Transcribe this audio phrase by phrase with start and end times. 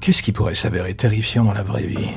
[0.00, 2.08] Qu'est-ce qui pourrait s'avérer terrifiant dans la vraie vie?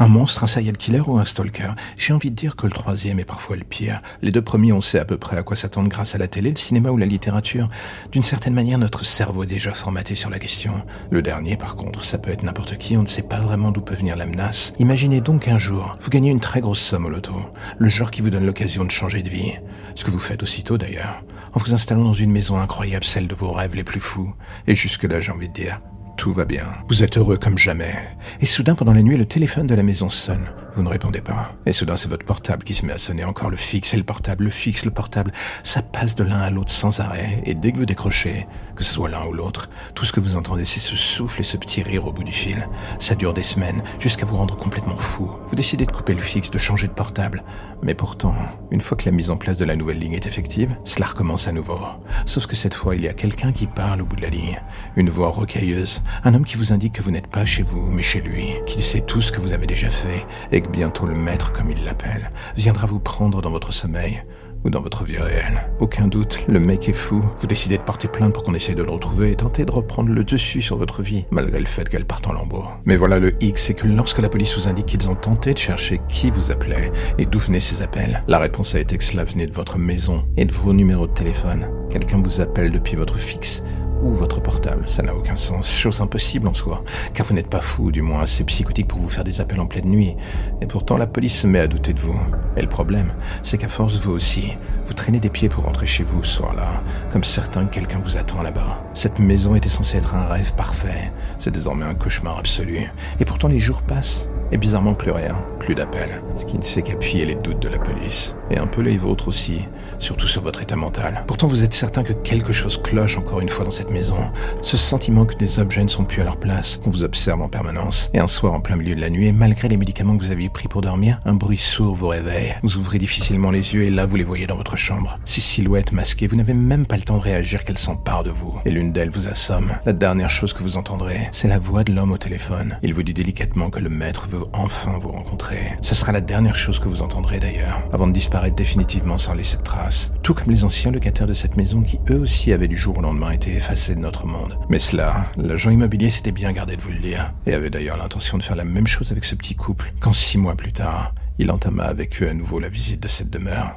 [0.00, 1.70] Un monstre, un serial killer ou un stalker?
[1.96, 4.00] J'ai envie de dire que le troisième est parfois le pire.
[4.22, 6.50] Les deux premiers, on sait à peu près à quoi s'attendre grâce à la télé,
[6.50, 7.68] le cinéma ou la littérature.
[8.10, 10.82] D'une certaine manière, notre cerveau est déjà formaté sur la question.
[11.12, 13.82] Le dernier, par contre, ça peut être n'importe qui, on ne sait pas vraiment d'où
[13.82, 14.74] peut venir la menace.
[14.80, 17.36] Imaginez donc un jour, vous gagnez une très grosse somme au loto.
[17.78, 19.52] Le genre qui vous donne l'occasion de changer de vie.
[19.94, 21.22] Ce que vous faites aussitôt d'ailleurs.
[21.54, 24.34] En vous installant dans une maison incroyable, celle de vos rêves les plus fous.
[24.66, 25.80] Et jusque-là, j'ai envie de dire,
[26.18, 26.66] tout va bien.
[26.88, 27.94] Vous êtes heureux comme jamais.
[28.40, 30.46] Et soudain, pendant la nuit, le téléphone de la maison sonne.
[30.78, 31.56] Vous ne répondez pas.
[31.66, 33.24] Et soudain, c'est votre portable qui se met à sonner.
[33.24, 35.32] Encore le fixe et le portable, le fixe, le portable.
[35.64, 37.42] Ça passe de l'un à l'autre sans arrêt.
[37.46, 40.36] Et dès que vous décrochez, que ce soit l'un ou l'autre, tout ce que vous
[40.36, 42.68] entendez, c'est ce souffle et ce petit rire au bout du fil.
[43.00, 45.28] Ça dure des semaines, jusqu'à vous rendre complètement fou.
[45.48, 47.42] Vous décidez de couper le fixe, de changer de portable.
[47.82, 48.36] Mais pourtant,
[48.70, 51.48] une fois que la mise en place de la nouvelle ligne est effective, cela recommence
[51.48, 51.80] à nouveau.
[52.24, 54.60] Sauf que cette fois, il y a quelqu'un qui parle au bout de la ligne.
[54.94, 56.04] Une voix rocailleuse.
[56.22, 58.52] Un homme qui vous indique que vous n'êtes pas chez vous, mais chez lui.
[58.64, 60.24] Qui sait tout ce que vous avez déjà fait.
[60.52, 64.22] Et que bientôt le maître, comme il l'appelle, viendra vous prendre dans votre sommeil
[64.64, 65.68] ou dans votre vie réelle.
[65.78, 67.24] Aucun doute, le mec est fou.
[67.38, 70.10] Vous décidez de porter plainte pour qu'on essaye de le retrouver et tenter de reprendre
[70.10, 72.64] le dessus sur votre vie, malgré le fait qu'elle parte en lambeaux.
[72.84, 75.58] Mais voilà le X, c'est que lorsque la police vous indique qu'ils ont tenté de
[75.58, 79.24] chercher qui vous appelait et d'où venaient ces appels, la réponse a été que cela
[79.24, 81.68] venait de votre maison et de vos numéros de téléphone.
[81.90, 83.62] Quelqu'un vous appelle depuis votre fixe
[84.02, 84.84] ou votre portable.
[84.86, 85.70] Ça n'a aucun sens.
[85.70, 86.82] Chose impossible en soi.
[87.14, 89.66] Car vous n'êtes pas fou, du moins assez psychotique pour vous faire des appels en
[89.66, 90.16] pleine nuit.
[90.60, 92.18] Et pourtant, la police se met à douter de vous.
[92.56, 94.54] Et le problème, c'est qu'à force, vous aussi,
[94.86, 96.82] vous traînez des pieds pour rentrer chez vous ce soir-là.
[97.12, 98.82] Comme certain que quelqu'un vous attend là-bas.
[98.94, 101.12] Cette maison était censée être un rêve parfait.
[101.38, 102.90] C'est désormais un cauchemar absolu.
[103.20, 104.28] Et pourtant, les jours passent.
[104.50, 107.78] Et bizarrement, plus rien, plus d'appels, ce qui ne fait qu'appuyer les doutes de la
[107.78, 108.34] police.
[108.50, 109.60] Et un peu les vôtres aussi,
[109.98, 111.24] surtout sur votre état mental.
[111.26, 114.18] Pourtant, vous êtes certain que quelque chose cloche encore une fois dans cette maison.
[114.62, 117.48] Ce sentiment que des objets ne sont plus à leur place, qu'on vous observe en
[117.48, 118.10] permanence.
[118.14, 120.32] Et un soir en plein milieu de la nuit, et malgré les médicaments que vous
[120.32, 122.54] aviez pris pour dormir, un bruit sourd vous réveille.
[122.62, 125.18] Vous ouvrez difficilement les yeux et là, vous les voyez dans votre chambre.
[125.24, 128.58] Ces silhouettes masquées, vous n'avez même pas le temps de réagir qu'elles s'emparent de vous.
[128.64, 129.72] Et l'une d'elles vous assomme.
[129.84, 132.78] La dernière chose que vous entendrez, c'est la voix de l'homme au téléphone.
[132.82, 135.76] Il vous dit délicatement que le maître veut enfin vous rencontrer.
[135.80, 139.56] Ce sera la dernière chose que vous entendrez d'ailleurs, avant de disparaître définitivement sans laisser
[139.56, 139.87] de traces.
[140.22, 143.00] Tout comme les anciens locataires de cette maison qui eux aussi avaient du jour au
[143.00, 144.58] lendemain été effacés de notre monde.
[144.68, 148.38] Mais cela, l'agent immobilier s'était bien gardé de vous le dire, et avait d'ailleurs l'intention
[148.38, 151.50] de faire la même chose avec ce petit couple, quand six mois plus tard, il
[151.50, 153.76] entama avec eux à nouveau la visite de cette demeure.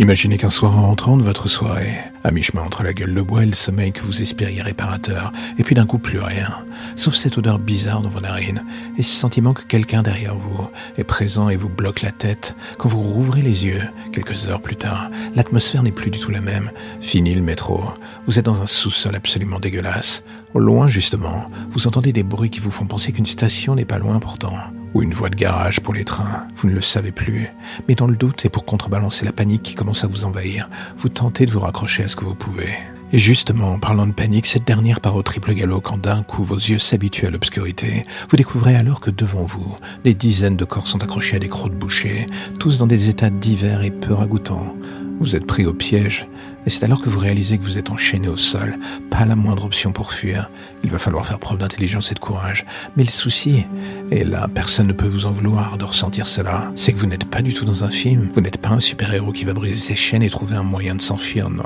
[0.00, 3.42] Imaginez qu'un soir en rentrant de votre soirée, à mi-chemin entre la gueule de bois
[3.42, 6.64] et le sommeil que vous espériez réparateur, et puis d'un coup plus rien,
[6.94, 8.64] sauf cette odeur bizarre dans vos narines,
[8.96, 12.88] et ce sentiment que quelqu'un derrière vous est présent et vous bloque la tête, quand
[12.88, 16.70] vous rouvrez les yeux, quelques heures plus tard, l'atmosphère n'est plus du tout la même.
[17.00, 17.82] Fini le métro,
[18.28, 20.22] vous êtes dans un sous-sol absolument dégueulasse.
[20.54, 23.98] Au loin justement, vous entendez des bruits qui vous font penser qu'une station n'est pas
[23.98, 24.54] loin pourtant
[24.94, 27.48] ou une voie de garage pour les trains, vous ne le savez plus.
[27.88, 31.08] Mais dans le doute et pour contrebalancer la panique qui commence à vous envahir, vous
[31.08, 32.70] tentez de vous raccrocher à ce que vous pouvez.
[33.12, 36.44] Et justement, en parlant de panique, cette dernière part au triple galop quand d'un coup
[36.44, 38.04] vos yeux s'habituent à l'obscurité.
[38.28, 41.72] Vous découvrez alors que devant vous, des dizaines de corps sont accrochés à des crocs
[41.72, 42.26] de boucher,
[42.60, 44.74] tous dans des états divers et peu ragoûtants.
[45.20, 46.28] Vous êtes pris au piège,
[46.68, 48.78] et c'est alors que vous réalisez que vous êtes enchaîné au sol,
[49.08, 50.50] pas la moindre option pour fuir.
[50.84, 52.66] Il va falloir faire preuve d'intelligence et de courage.
[52.94, 53.64] Mais le souci,
[54.10, 57.30] et là personne ne peut vous en vouloir de ressentir cela, c'est que vous n'êtes
[57.30, 59.96] pas du tout dans un film, vous n'êtes pas un super-héros qui va briser ses
[59.96, 61.64] chaînes et trouver un moyen de s'enfuir, non.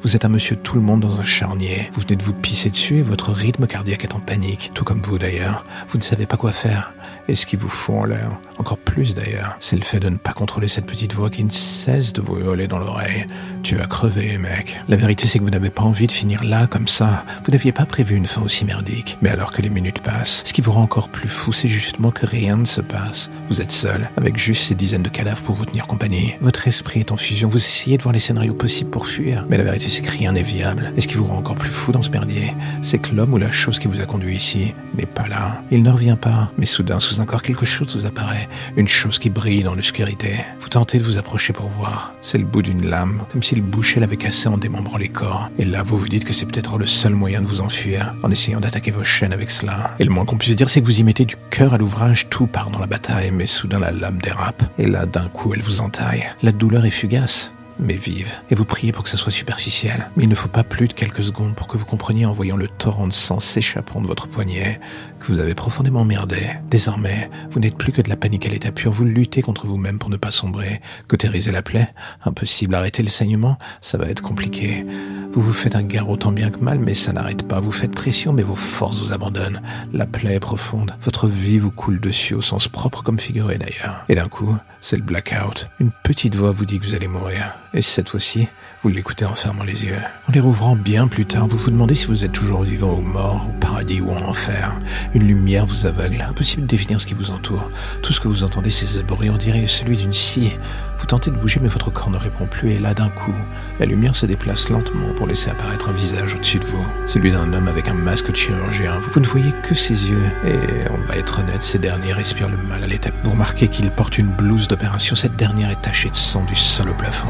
[0.00, 2.70] Vous êtes un monsieur tout le monde dans un charnier, vous venez de vous pisser
[2.70, 5.66] dessus et votre rythme cardiaque est en panique, tout comme vous d'ailleurs.
[5.90, 6.94] Vous ne savez pas quoi faire.
[7.28, 10.16] Et ce qui vous fout en l'air, encore plus d'ailleurs, c'est le fait de ne
[10.16, 13.26] pas contrôler cette petite voix qui ne cesse de vous hurler dans l'oreille.
[13.62, 14.80] Tu vas crever, mec.
[14.88, 17.24] La vérité, c'est que vous n'avez pas envie de finir là, comme ça.
[17.44, 19.18] Vous n'aviez pas prévu une fin aussi merdique.
[19.22, 22.12] Mais alors que les minutes passent, ce qui vous rend encore plus fou, c'est justement
[22.12, 23.30] que rien ne se passe.
[23.48, 26.34] Vous êtes seul, avec juste ces dizaines de cadavres pour vous tenir compagnie.
[26.40, 29.44] Votre esprit est en fusion, vous essayez de voir les scénarios possibles pour fuir.
[29.48, 30.92] Mais la vérité, c'est que rien n'est viable.
[30.96, 33.38] Et ce qui vous rend encore plus fou dans ce merdier, c'est que l'homme ou
[33.38, 35.62] la chose qui vous a conduit ici n'est pas là.
[35.70, 36.52] Il ne revient pas.
[36.56, 38.48] Mais soudain, sous un corps, quelque chose vous apparaît.
[38.76, 40.36] Une chose qui brille dans l'obscurité.
[40.60, 42.14] Vous tentez de vous approcher pour voir.
[42.22, 45.50] C'est le bout d'une lame, comme si le boucher l'avait cassé en démembrant les corps.
[45.58, 48.30] Et là, vous vous dites que c'est peut-être le seul moyen de vous enfuir, en
[48.30, 49.94] essayant d'attaquer vos chaînes avec cela.
[49.98, 52.28] Et le moins qu'on puisse dire, c'est que vous y mettez du cœur à l'ouvrage,
[52.28, 54.62] tout part dans la bataille, mais soudain la lame dérape.
[54.78, 56.26] Et là, d'un coup, elle vous entaille.
[56.42, 58.32] La douleur est fugace mais vive.
[58.50, 60.10] Et vous priez pour que ça soit superficiel.
[60.16, 62.56] Mais il ne faut pas plus de quelques secondes pour que vous compreniez en voyant
[62.56, 64.80] le torrent de sang s'échappant de votre poignet
[65.18, 66.50] que vous avez profondément merdé.
[66.70, 68.92] Désormais, vous n'êtes plus que de la panique à l'état pur.
[68.92, 70.80] Vous luttez contre vous-même pour ne pas sombrer.
[71.08, 71.92] Cautériser la plaie
[72.24, 72.74] Impossible.
[72.74, 74.86] Arrêter le saignement Ça va être compliqué.
[75.32, 77.60] Vous vous faites un garrot tant bien que mal, mais ça n'arrête pas.
[77.60, 79.60] Vous faites pression, mais vos forces vous abandonnent.
[79.92, 80.94] La plaie est profonde.
[81.02, 84.04] Votre vie vous coule dessus au sens propre comme figuré d'ailleurs.
[84.08, 85.68] Et d'un coup, c'est le blackout.
[85.80, 87.54] Une petite voix vous dit que vous allez mourir.
[87.74, 88.48] Et cette fois-ci,
[88.82, 89.98] vous l'écoutez en fermant les yeux.
[90.28, 93.02] En les rouvrant bien plus tard, vous vous demandez si vous êtes toujours vivant ou
[93.02, 94.74] mort, au paradis ou en enfer.
[95.14, 96.24] Une lumière vous aveugle.
[96.28, 97.68] Impossible de définir ce qui vous entoure.
[98.02, 100.52] Tout ce que vous entendez, c'est ce bruit, on dirait celui d'une scie.
[100.98, 103.34] Vous tentez de bouger, mais votre corps ne répond plus, et là, d'un coup,
[103.78, 106.86] la lumière se déplace lentement pour laisser apparaître un visage au-dessus de vous.
[107.06, 108.98] Celui d'un homme avec un masque de chirurgien.
[109.12, 112.56] Vous ne voyez que ses yeux, et on va être honnête, ces derniers respirent le
[112.56, 113.10] mal à l'état.
[113.24, 115.16] Vous remarquez qu'il porte une blouse d'opération.
[115.16, 117.28] Cette dernière est tachée de sang du sol au plafond,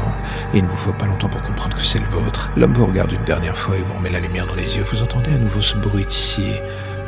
[0.53, 2.49] et il ne vous faut pas longtemps pour comprendre que c'est le vôtre.
[2.55, 4.85] L'homme vous regarde une dernière fois et vous remet la lumière dans les yeux.
[4.91, 6.53] Vous entendez à nouveau ce bruit de scie.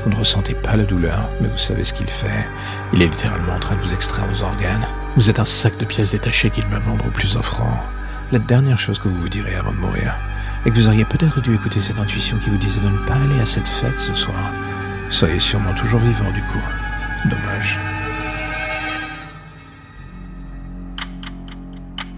[0.03, 2.47] Vous ne ressentez pas la douleur, mais vous savez ce qu'il fait.
[2.93, 4.87] Il est littéralement en train de vous extraire vos organes.
[5.17, 7.83] Vous êtes un sac de pièces détachées qu'il va vendre au plus offrant.
[8.31, 10.15] La dernière chose que vous vous direz avant de mourir
[10.65, 13.15] est que vous auriez peut-être dû écouter cette intuition qui vous disait de ne pas
[13.15, 14.53] aller à cette fête ce soir.
[15.09, 16.61] Soyez sûrement toujours vivant du coup.
[17.25, 17.98] Dommage.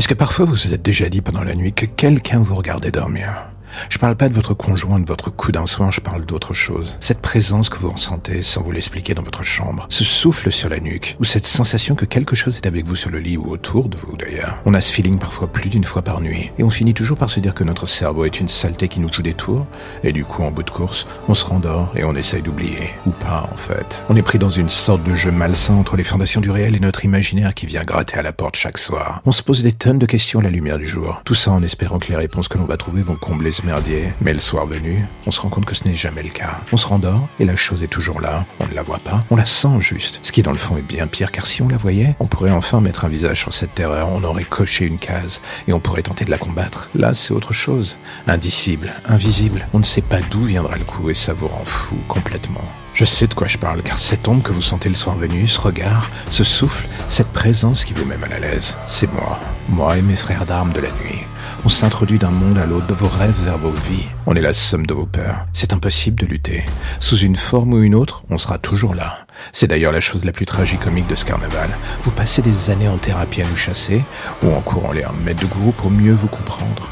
[0.00, 2.90] Est-ce que parfois vous vous êtes déjà dit pendant la nuit que quelqu'un vous regardait
[2.90, 3.49] dormir?
[3.88, 6.96] Je parle pas de votre conjoint, de votre coup d'un soin, je parle d'autre chose.
[7.00, 10.80] Cette présence que vous ressentez sans vous l'expliquer dans votre chambre, ce souffle sur la
[10.80, 13.88] nuque, ou cette sensation que quelque chose est avec vous sur le lit ou autour
[13.88, 14.58] de vous d'ailleurs.
[14.64, 17.30] On a ce feeling parfois plus d'une fois par nuit, et on finit toujours par
[17.30, 19.66] se dire que notre cerveau est une saleté qui nous joue des tours,
[20.02, 22.90] et du coup en bout de course, on se rendort et on essaye d'oublier.
[23.06, 24.04] Ou pas en fait.
[24.08, 26.80] On est pris dans une sorte de jeu malsain entre les fondations du réel et
[26.80, 29.22] notre imaginaire qui vient gratter à la porte chaque soir.
[29.24, 31.20] On se pose des tonnes de questions à la lumière du jour.
[31.24, 34.12] Tout ça en espérant que les réponses que l'on va trouver vont combler merdier.
[34.20, 36.60] Mais le soir venu, on se rend compte que ce n'est jamais le cas.
[36.72, 38.44] On se rendort et la chose est toujours là.
[38.60, 40.20] On ne la voit pas, on la sent juste.
[40.22, 42.50] Ce qui dans le fond est bien pire car si on la voyait, on pourrait
[42.50, 46.02] enfin mettre un visage sur cette terreur, on aurait coché une case et on pourrait
[46.02, 46.90] tenter de la combattre.
[46.94, 47.98] Là, c'est autre chose.
[48.26, 49.66] Indicible, invisible.
[49.72, 52.62] On ne sait pas d'où viendra le coup et ça vous rend fou complètement.
[52.94, 55.46] Je sais de quoi je parle, car cette ombre que vous sentez le soir venu,
[55.46, 59.38] ce regard, ce souffle, cette présence qui vous met mal à l'aise, c'est moi.
[59.68, 61.24] Moi et mes frères d'armes de la nuit.
[61.62, 64.06] On s'introduit d'un monde à l'autre, de vos rêves vers vos vies.
[64.24, 65.46] On est la somme de vos peurs.
[65.52, 66.64] C'est impossible de lutter.
[67.00, 69.26] Sous une forme ou une autre, on sera toujours là.
[69.52, 71.68] C'est d'ailleurs la chose la plus tragicomique de ce carnaval.
[72.02, 74.02] Vous passez des années en thérapie à nous chasser,
[74.42, 76.88] ou en courant les mètres de gourou pour mieux vous comprendre.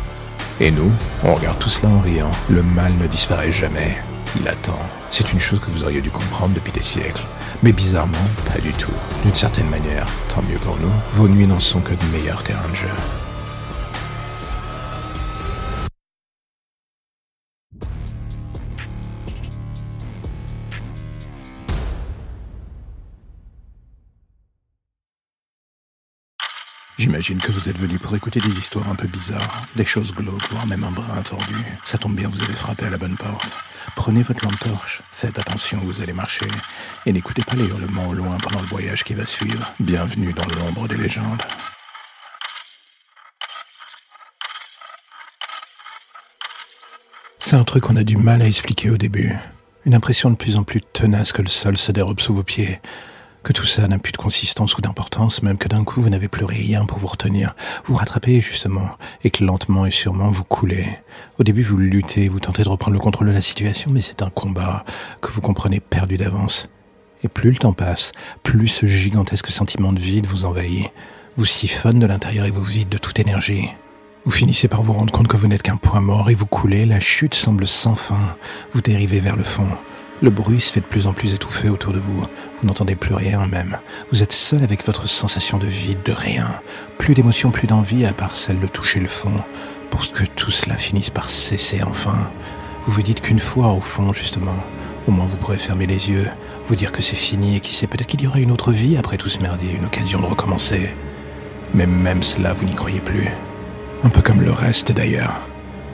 [0.61, 0.93] Et nous,
[1.25, 2.31] on regarde tout cela en riant.
[2.51, 3.97] Le mal ne disparaît jamais.
[4.39, 4.79] Il attend.
[5.09, 7.25] C'est une chose que vous auriez dû comprendre depuis des siècles.
[7.63, 8.19] Mais bizarrement,
[8.53, 8.93] pas du tout.
[9.25, 12.69] D'une certaine manière, tant mieux pour nous, vos nuits n'en sont que de meilleurs terrains
[12.69, 12.89] de jeu.
[26.99, 30.51] J'imagine que vous êtes venu pour écouter des histoires un peu bizarres, des choses glauques,
[30.51, 31.55] voire même un brin tordu.
[31.85, 33.55] Ça tombe bien, vous avez frappé à la bonne porte.
[33.95, 36.49] Prenez votre lampe torche, faites attention vous allez marcher,
[37.07, 39.73] et n'écoutez pas les hurlements au loin pendant le voyage qui va suivre.
[39.79, 41.41] Bienvenue dans l'ombre des légendes.
[47.39, 49.33] C'est un truc qu'on a du mal à expliquer au début.
[49.87, 52.81] Une impression de plus en plus tenace que le sol se dérobe sous vos pieds
[53.49, 56.29] que tout ça n'a plus de consistance ou d'importance, même que d'un coup vous n'avez
[56.29, 57.55] plus rien pour vous retenir,
[57.87, 58.91] vous rattrapez justement,
[59.25, 60.87] et que lentement et sûrement vous coulez.
[61.39, 64.21] Au début vous luttez, vous tentez de reprendre le contrôle de la situation, mais c'est
[64.21, 64.85] un combat
[65.23, 66.69] que vous comprenez perdu d'avance.
[67.23, 68.13] Et plus le temps passe,
[68.43, 70.91] plus ce gigantesque sentiment de vide vous envahit,
[71.39, 73.71] vous siphonne de l'intérieur et vous vide de toute énergie.
[74.27, 76.85] Vous finissez par vous rendre compte que vous n'êtes qu'un point mort et vous coulez,
[76.85, 78.37] la chute semble sans fin,
[78.73, 79.69] vous dérivez vers le fond.
[80.21, 82.21] Le bruit se fait de plus en plus étouffé autour de vous.
[82.21, 83.79] Vous n'entendez plus rien même.
[84.11, 86.49] Vous êtes seul avec votre sensation de vide, de rien.
[86.99, 89.33] Plus d'émotion, plus d'envie à part celle de toucher le fond.
[89.91, 92.33] Pour que tout cela finisse par cesser enfin.
[92.85, 94.57] Vous vous dites qu'une fois au fond, justement,
[95.07, 96.27] au moins vous pourrez fermer les yeux,
[96.67, 98.97] vous dire que c'est fini et qui sait peut-être qu'il y aura une autre vie
[98.97, 100.95] après tout ce merdier, une occasion de recommencer.
[101.75, 103.29] Mais même cela, vous n'y croyez plus.
[104.03, 105.41] Un peu comme le reste d'ailleurs.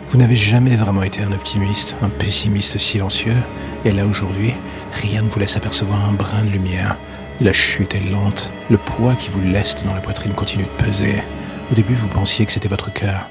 [0.08, 3.36] Vous n'avez jamais vraiment été un optimiste, un pessimiste silencieux,
[3.84, 4.54] et là aujourd'hui,
[4.92, 6.96] rien ne vous laisse apercevoir un brin de lumière.
[7.40, 11.22] La chute est lente, le poids qui vous laisse dans la poitrine continue de peser.
[11.70, 13.28] Au début, vous pensiez que c'était votre cœur,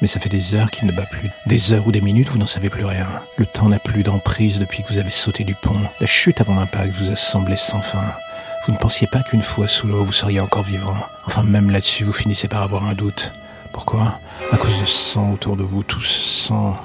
[0.00, 1.30] mais ça fait des heures qu'il ne bat plus.
[1.46, 3.06] Des heures ou des minutes, vous n'en savez plus rien.
[3.36, 5.80] Le temps n'a plus d'emprise depuis que vous avez sauté du pont.
[6.00, 8.12] La chute avant l'impact vous a semblé sans fin.
[8.66, 10.96] Vous ne pensiez pas qu'une fois sous l'eau, vous seriez encore vivant.
[11.26, 13.32] Enfin, même là-dessus, vous finissez par avoir un doute.
[13.72, 14.20] Pourquoi?
[14.52, 16.76] À cause de sang autour de vous, tout sang.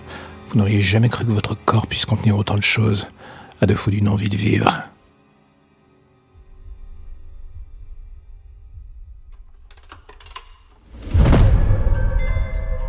[0.49, 3.07] Vous n'auriez jamais cru que votre corps puisse contenir autant de choses,
[3.61, 4.89] à défaut d'une envie de vivre.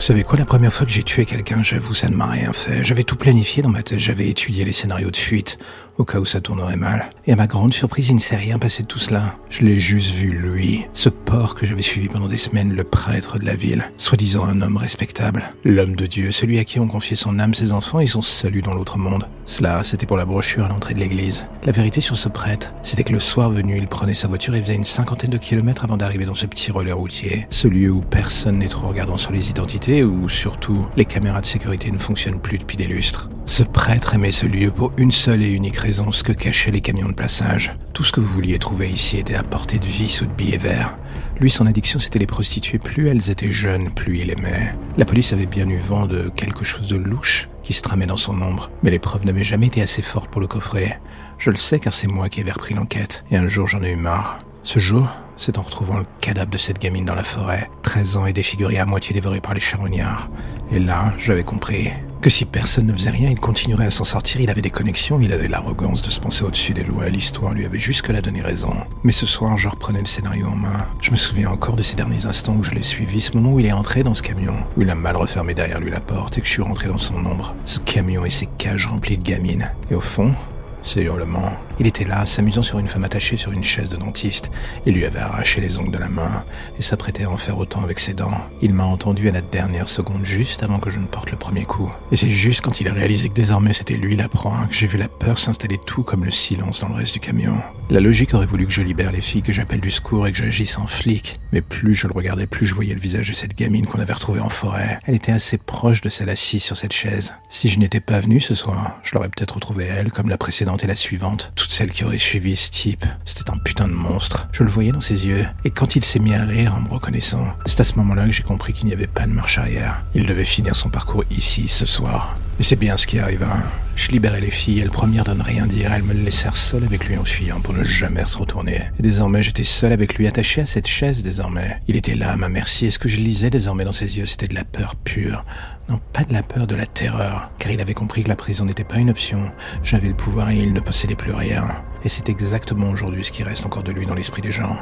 [0.00, 2.54] Vous savez quoi, la première fois que j'ai tué quelqu'un, j'avoue, ça ne m'a rien
[2.54, 2.82] fait.
[2.82, 5.58] J'avais tout planifié dans ma tête, j'avais étudié les scénarios de fuite,
[5.98, 7.10] au cas où ça tournerait mal.
[7.26, 9.34] Et à ma grande surprise, il ne s'est rien passé de tout cela.
[9.50, 13.38] Je l'ai juste vu, lui, ce porc que j'avais suivi pendant des semaines, le prêtre
[13.38, 17.16] de la ville, soi-disant un homme respectable, l'homme de Dieu, celui à qui on confiait
[17.16, 19.26] son âme, ses enfants et son salut dans l'autre monde.
[19.46, 21.46] Cela, c'était pour la brochure à l'entrée de l'église.
[21.64, 24.62] La vérité sur ce prêtre, c'était que le soir venu, il prenait sa voiture et
[24.62, 28.00] faisait une cinquantaine de kilomètres avant d'arriver dans ce petit relais routier, ce lieu où
[28.00, 32.40] personne n'est trop regardant sur les identités, où surtout les caméras de sécurité ne fonctionnent
[32.40, 33.28] plus depuis des lustres.
[33.50, 36.80] Ce prêtre aimait ce lieu pour une seule et unique raison, ce que cachaient les
[36.80, 37.74] camions de passage.
[37.92, 40.56] Tout ce que vous vouliez trouver ici était à portée de vis ou de billets
[40.56, 40.96] verts.
[41.40, 42.78] Lui, son addiction, c'était les prostituées.
[42.78, 44.72] Plus elles étaient jeunes, plus il aimait.
[44.96, 48.16] La police avait bien eu vent de quelque chose de louche qui se tramait dans
[48.16, 50.94] son ombre, mais les preuves n'avaient jamais été assez fortes pour le coffrer.
[51.38, 53.90] Je le sais car c'est moi qui avais repris l'enquête, et un jour j'en ai
[53.90, 54.38] eu marre.
[54.62, 58.26] Ce jour, c'est en retrouvant le cadavre de cette gamine dans la forêt, 13 ans
[58.26, 60.30] et défigurée à moitié dévorée par les charognards.
[60.70, 61.90] Et là, j'avais compris.
[62.20, 65.20] Que si personne ne faisait rien, il continuerait à s'en sortir, il avait des connexions,
[65.22, 68.74] il avait l'arrogance de se penser au-dessus des lois, l'histoire lui avait jusque-là donné raison.
[69.04, 70.86] Mais ce soir, je reprenais le scénario en main.
[71.00, 73.60] Je me souviens encore de ces derniers instants où je l'ai suivi, ce moment où
[73.60, 76.36] il est entré dans ce camion, où il a mal refermé derrière lui la porte
[76.36, 77.54] et que je suis rentré dans son ombre.
[77.64, 79.70] Ce camion et ses cages remplies de gamines.
[79.90, 80.34] Et au fond,
[80.82, 81.52] ces hurlements.
[81.78, 84.50] Il était là, s'amusant sur une femme attachée sur une chaise de dentiste.
[84.86, 86.44] Il lui avait arraché les ongles de la main
[86.78, 88.36] et s'apprêtait à en faire autant avec ses dents.
[88.60, 91.64] Il m'a entendu à la dernière seconde, juste avant que je ne porte le premier
[91.64, 91.90] coup.
[92.12, 94.86] Et c'est juste quand il a réalisé que désormais c'était lui la proie que j'ai
[94.86, 97.54] vu la peur s'installer tout comme le silence dans le reste du camion.
[97.88, 100.38] La logique aurait voulu que je libère les filles, que j'appelle du secours et que
[100.38, 101.40] j'agisse en flic.
[101.52, 104.12] Mais plus je le regardais, plus je voyais le visage de cette gamine qu'on avait
[104.12, 104.98] retrouvée en forêt.
[105.06, 107.34] Elle était assez proche de celle assise sur cette chaise.
[107.48, 110.69] Si je n'étais pas venu ce soir, je l'aurais peut-être retrouvée elle, comme la précédente
[110.76, 111.52] et la suivante.
[111.54, 113.04] Toutes celles qui auraient suivi ce type.
[113.24, 114.48] C'était un putain de monstre.
[114.52, 115.46] Je le voyais dans ses yeux.
[115.64, 118.32] Et quand il s'est mis à rire en me reconnaissant, c'est à ce moment-là que
[118.32, 120.02] j'ai compris qu'il n'y avait pas de marche arrière.
[120.14, 122.36] Il devait finir son parcours ici, ce soir.
[122.60, 123.56] Et c'est bien ce qui arriva.
[123.96, 127.06] Je libérais les filles, elles premières de ne rien dire, elles me laissèrent seul avec
[127.06, 128.82] lui en fuyant pour ne jamais se retourner.
[128.98, 131.80] Et désormais j'étais seul avec lui, attaché à cette chaise désormais.
[131.88, 134.26] Il était là à ma merci, et ce que je lisais désormais dans ses yeux,
[134.26, 135.42] c'était de la peur pure.
[135.88, 137.50] Non, pas de la peur, de la terreur.
[137.58, 139.50] Car il avait compris que la prison n'était pas une option.
[139.82, 141.64] J'avais le pouvoir et il ne possédait plus rien.
[142.04, 144.76] Et c'est exactement aujourd'hui ce qui reste encore de lui dans l'esprit des gens.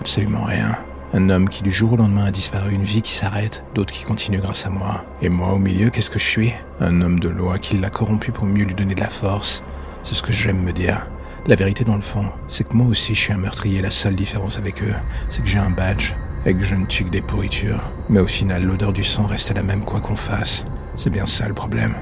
[0.00, 0.76] Absolument rien.
[1.12, 4.04] Un homme qui du jour au lendemain a disparu, une vie qui s'arrête, d'autres qui
[4.04, 5.04] continuent grâce à moi.
[5.20, 6.52] Et moi au milieu, qu'est-ce que je suis?
[6.78, 9.64] Un homme de loi qui l'a corrompu pour mieux lui donner de la force.
[10.04, 11.08] C'est ce que j'aime me dire.
[11.48, 13.82] La vérité dans le fond, c'est que moi aussi je suis un meurtrier.
[13.82, 14.94] La seule différence avec eux,
[15.28, 16.14] c'est que j'ai un badge
[16.46, 17.90] et que je ne tue que des pourritures.
[18.08, 20.64] Mais au final, l'odeur du sang reste la même quoi qu'on fasse.
[20.94, 21.94] C'est bien ça le problème.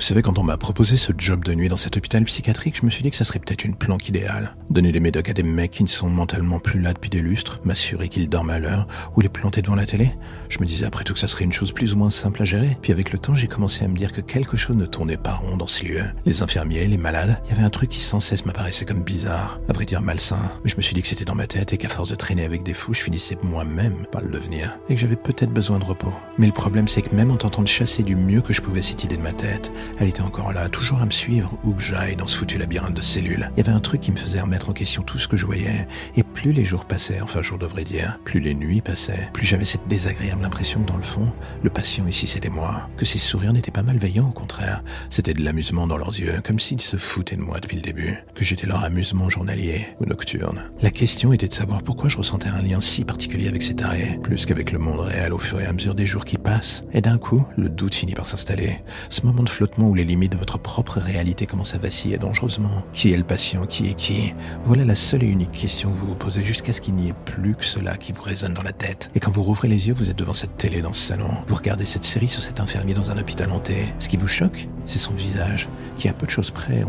[0.00, 2.86] Vous savez, quand on m'a proposé ce job de nuit dans cet hôpital psychiatrique, je
[2.86, 4.56] me suis dit que ça serait peut-être une planque idéale.
[4.70, 7.60] Donner des médocs à des mecs qui ne sont mentalement plus là depuis des lustres,
[7.64, 10.10] m'assurer qu'ils dorment à l'heure, ou les planter devant la télé.
[10.48, 12.46] Je me disais après tout que ça serait une chose plus ou moins simple à
[12.46, 12.78] gérer.
[12.80, 15.34] Puis avec le temps, j'ai commencé à me dire que quelque chose ne tournait pas
[15.34, 16.06] rond dans ces lieux.
[16.24, 19.60] Les infirmiers, les malades, il y avait un truc qui sans cesse m'apparaissait comme bizarre,
[19.68, 20.50] à vrai dire malsain.
[20.64, 22.46] Mais je me suis dit que c'était dans ma tête et qu'à force de traîner
[22.46, 24.78] avec des fous, je finissais moi-même par le devenir.
[24.88, 26.14] Et que j'avais peut-être besoin de repos.
[26.38, 28.80] Mais le problème, c'est que même en tentant de chasser du mieux que je pouvais
[28.80, 31.82] cette idée de ma tête, elle était encore là, toujours à me suivre où que
[31.82, 33.50] j'aille dans ce foutu labyrinthe de cellules.
[33.56, 35.46] Il y avait un truc qui me faisait remettre en question tout ce que je
[35.46, 35.86] voyais.
[36.16, 39.64] Et plus les jours passaient, enfin jour devrait dire, plus les nuits passaient, plus j'avais
[39.64, 41.28] cette désagréable impression que dans le fond,
[41.62, 42.88] le patient ici c'était moi.
[42.96, 44.82] Que ses sourires n'étaient pas malveillants, au contraire.
[45.08, 48.18] C'était de l'amusement dans leurs yeux, comme s'ils se foutaient de moi depuis le début.
[48.34, 50.70] Que j'étais leur amusement journalier ou nocturne.
[50.82, 54.18] La question était de savoir pourquoi je ressentais un lien si particulier avec cet arrêt,
[54.22, 56.82] plus qu'avec le monde réel au fur et à mesure des jours qui passent.
[56.92, 58.78] Et d'un coup, le doute finit par s'installer.
[59.08, 62.82] Ce moment de flottement où les limites de votre propre réalité commence à vaciller dangereusement.
[62.92, 63.66] Qui est le patient?
[63.66, 64.34] Qui est qui?
[64.64, 67.14] Voilà la seule et unique question que vous vous posez jusqu'à ce qu'il n'y ait
[67.24, 69.10] plus que cela qui vous résonne dans la tête.
[69.14, 71.30] Et quand vous rouvrez les yeux, vous êtes devant cette télé dans ce salon.
[71.46, 73.86] Vous regardez cette série sur cet infirmier dans un hôpital hanté.
[73.98, 76.84] Ce qui vous choque, c'est son visage, qui à peu de choses près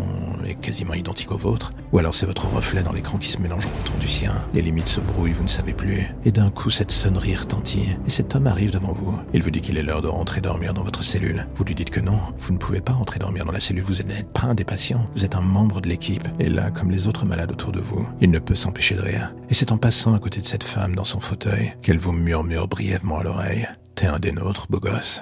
[0.46, 1.72] est quasiment identique au vôtre.
[1.92, 4.34] Ou alors c'est votre reflet dans l'écran qui se mélange au contour du sien.
[4.54, 6.08] Les limites se brouillent, vous ne savez plus.
[6.26, 7.86] Et d'un coup, cette sonnerie retentit.
[8.08, 9.18] Et cet homme arrive devant vous.
[9.34, 11.48] Il vous dit qu'il est l'heure de rentrer dormir dans votre cellule.
[11.56, 14.04] Vous lui dites que non, vous ne pouvez pas rentrer dormir dans la cellule, vous
[14.04, 16.28] n'êtes pas un des patients, vous êtes un membre de l'équipe.
[16.40, 19.34] Et là, comme les autres malades autour de vous, il ne peut s'empêcher de rire.
[19.50, 22.68] Et c'est en passant à côté de cette femme dans son fauteuil qu'elle vous murmure
[22.68, 23.68] brièvement à l'oreille.
[23.96, 25.22] T'es un des nôtres, beau gosse.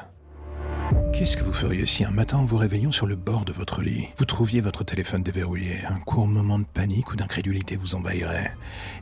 [1.13, 4.07] Qu'est-ce que vous feriez si un matin vous réveillant sur le bord de votre lit,
[4.17, 8.55] vous trouviez votre téléphone déverrouillé, un court moment de panique ou d'incrédulité vous envahirait?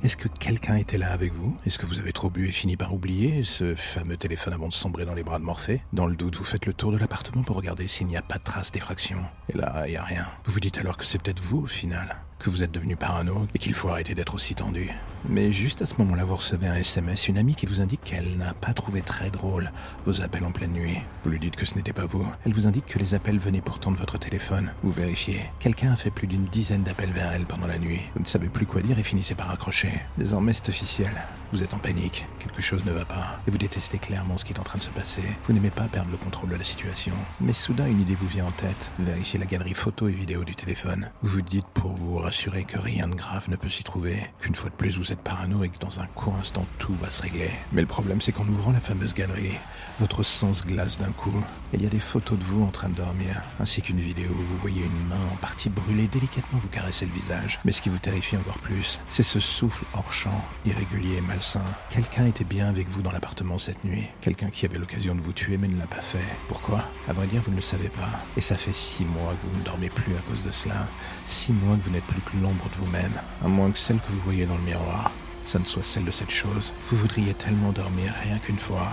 [0.03, 1.55] Est-ce que quelqu'un était là avec vous?
[1.65, 4.73] Est-ce que vous avez trop bu et fini par oublier ce fameux téléphone avant de
[4.73, 5.83] sombrer dans les bras de Morphée?
[5.93, 8.39] Dans le doute, vous faites le tour de l'appartement pour regarder s'il n'y a pas
[8.39, 9.19] de trace d'effraction.
[9.53, 10.25] Et là, il n'y a rien.
[10.45, 13.47] Vous vous dites alors que c'est peut-être vous au final que vous êtes devenu parano
[13.53, 14.89] et qu'il faut arrêter d'être aussi tendu.
[15.29, 18.37] Mais juste à ce moment-là, vous recevez un SMS, une amie qui vous indique qu'elle
[18.37, 19.71] n'a pas trouvé très drôle
[20.05, 20.97] vos appels en pleine nuit.
[21.23, 22.25] Vous lui dites que ce n'était pas vous.
[22.45, 24.71] Elle vous indique que les appels venaient pourtant de votre téléphone.
[24.83, 25.41] Vous vérifiez.
[25.59, 27.99] Quelqu'un a fait plus d'une dizaine d'appels vers elle pendant la nuit.
[28.15, 30.01] Vous ne savez plus quoi dire et finissez par accrocher.
[30.17, 31.11] Désormais, c'est officiel.
[31.53, 34.51] Vous êtes en panique, quelque chose ne va pas, et vous détestez clairement ce qui
[34.51, 35.23] est en train de se passer.
[35.45, 37.13] Vous n'aimez pas perdre le contrôle de la situation.
[37.39, 38.91] Mais soudain, une idée vous vient en tête.
[38.99, 41.09] Vérifiez la galerie photo et vidéo du téléphone.
[41.21, 44.55] Vous vous dites pour vous rassurer que rien de grave ne peut s'y trouver, qu'une
[44.55, 47.09] fois de plus vous êtes êtes parano et que dans un court instant tout va
[47.09, 47.51] se régler.
[47.71, 49.57] Mais le problème c'est qu'en ouvrant la fameuse galerie,
[49.99, 51.43] votre sang se glace d'un coup.
[51.73, 54.41] Il y a des photos de vous en train de dormir, ainsi qu'une vidéo où
[54.41, 57.59] vous voyez une main en partie brûlée délicatement vous caresser le visage.
[57.65, 61.63] Mais ce qui vous terrifie encore plus, c'est ce souffle hors champ, irrégulier et malsain.
[61.89, 64.07] Quelqu'un était bien avec vous dans l'appartement cette nuit.
[64.21, 66.23] Quelqu'un qui avait l'occasion de vous tuer mais ne l'a pas fait.
[66.47, 66.83] Pourquoi?
[67.09, 68.09] À vrai dire, vous ne le savez pas.
[68.37, 70.85] Et ça fait six mois que vous ne dormez plus à cause de cela.
[71.25, 74.11] Six mois que vous n'êtes plus que l'ombre de vous-même, à moins que celle que
[74.11, 75.06] vous voyez dans le miroir.
[75.47, 76.73] Ça ne soit celle de cette chose.
[76.91, 78.89] Vous voudriez tellement dormir rien qu'une fois.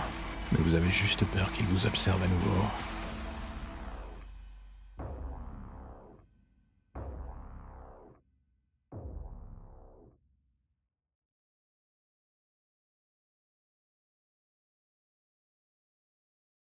[0.52, 2.62] Mais vous avez juste peur qu'il vous observe à nouveau.